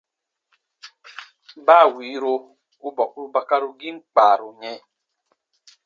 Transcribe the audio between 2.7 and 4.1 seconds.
u boku bakarugiin